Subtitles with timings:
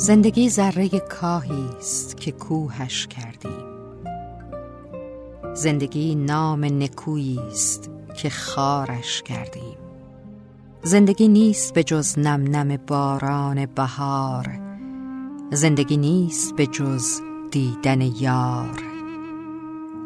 [0.00, 3.66] زندگی ذره کاهی است که کوهش کردیم.
[5.54, 9.76] زندگی نام نکویی است که خارش کردیم.
[10.82, 14.60] زندگی نیست به جز نم نم باران بهار.
[15.52, 18.82] زندگی نیست به جز دیدن یار.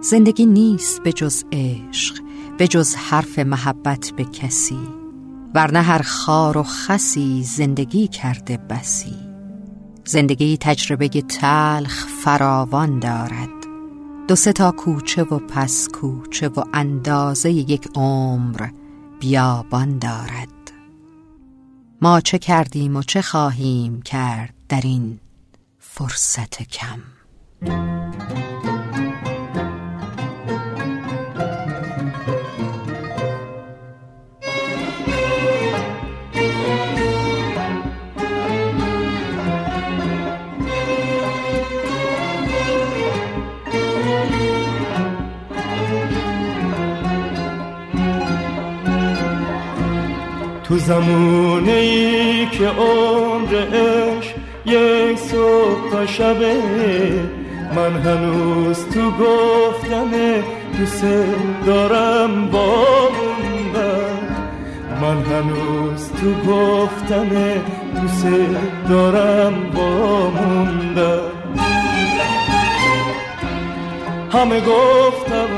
[0.03, 2.23] زندگی نیست به جز عشق
[2.59, 4.89] به جز حرف محبت به کسی.
[5.55, 9.24] ورنه هر خار و خسی زندگی کرده بسی.
[10.07, 13.49] زندگی تجربه تلخ فراوان دارد.
[14.29, 18.69] دو سه تا کوچه و پس کوچه و اندازه یک عمر
[19.21, 20.49] بیابان دارد.
[22.03, 25.21] ما چه کردیم و چه خواهیم کرد در این
[25.79, 27.01] فرصت کم؟
[50.75, 54.35] تو زمونه ای که عمرش
[54.67, 56.55] یک صبح تا شبه
[57.77, 60.11] من هنوز تو گفتم
[60.79, 61.05] دوست
[61.67, 62.85] دارم با
[65.03, 67.29] من هنوز تو گفتم
[68.01, 68.27] دوست
[68.89, 70.31] دارم با
[74.33, 75.49] همه گفتم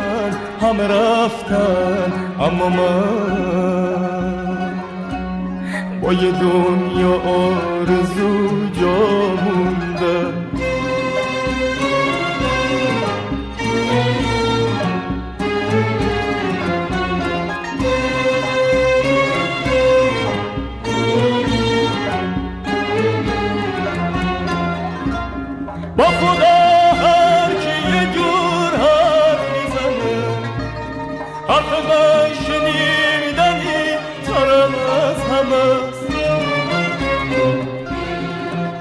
[0.61, 4.46] همه رفتن اما من
[6.07, 8.99] با یه دنیا آرزو جا
[9.45, 10.33] مونده.
[25.97, 26.57] با خدا
[27.03, 30.19] هر کی یه جور حرف می‌زنه
[31.49, 32.16] حرف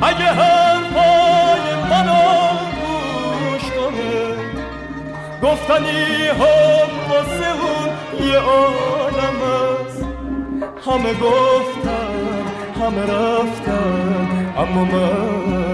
[0.01, 2.23] اگه حرفای منو
[2.81, 4.35] گوش کنه
[5.44, 7.89] گفتنی هم واسه اون
[8.28, 9.38] یه عالم
[9.85, 10.06] است.
[10.88, 12.16] همه گفتن
[12.81, 15.66] همه رفتن اما من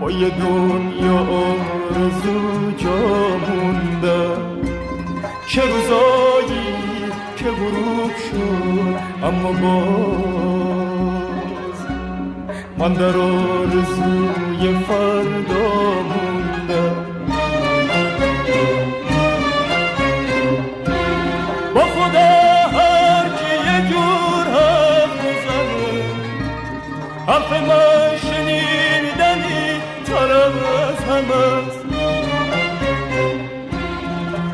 [0.00, 2.96] با یه دنیا آرزو جا
[3.48, 4.52] موندم.
[5.46, 6.72] چه روزایی
[7.36, 10.31] که غروب شد اما با
[12.82, 15.68] من در آرزوی فردا
[16.02, 17.06] موندم
[21.74, 22.30] با خدا
[22.78, 26.02] هر کی یه جور حرف می‌زنه
[27.26, 30.54] حرف من شنیدنی ترم
[30.88, 31.62] از همه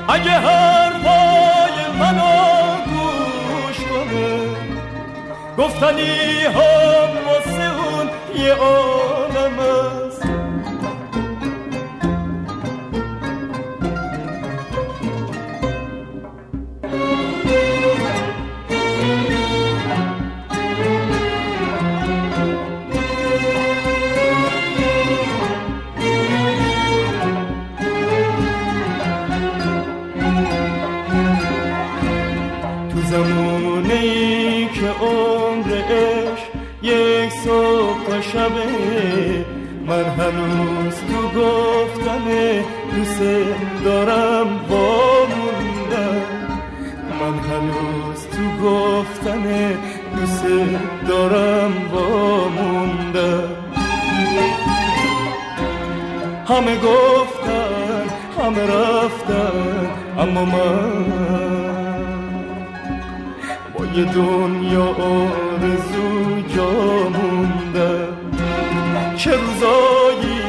[0.09, 0.88] اگه حرفای
[5.59, 7.71] گفتنی هم واسه
[8.43, 10.08] یه عالم
[33.69, 36.39] زمونه ای که عمرش
[36.83, 39.45] یک صبح شبه
[39.87, 42.25] من هنوز تو گفتم
[42.97, 43.23] دوست
[43.85, 45.27] دارم با
[47.21, 49.43] من هنوز تو گفتم
[50.17, 50.45] دوست
[51.09, 52.49] دارم با
[56.49, 58.05] همه گفتن
[58.39, 61.68] همه رفتن اما من
[63.95, 66.71] یه دنیا آرزو جا
[67.09, 68.17] موندم
[69.17, 70.41] چه روزایی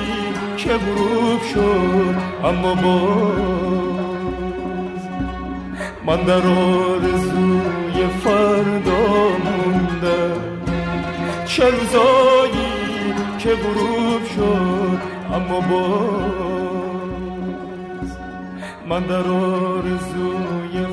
[0.58, 3.90] که غروب شد اما باز
[6.06, 9.04] من در آرزوی فردا
[9.46, 10.42] موندم
[11.46, 12.70] چه روزایی
[13.40, 15.00] که غروب شد
[15.34, 16.50] اما باز
[18.90, 20.86] من در آرزوی